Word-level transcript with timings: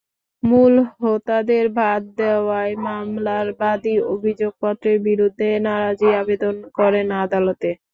মূল 0.43 0.73
হোতাদের 0.95 1.65
বাদ 1.77 2.01
দেওয়ায় 2.17 2.73
মামলার 2.85 3.47
বাদী 3.59 3.95
অভিযোগপত্রের 4.13 4.97
বিরুদ্ধে 5.07 5.47
নারাজি 5.67 6.07
আবেদন 6.21 6.55
করেন 6.77 7.07
আদালতে। 7.23 7.69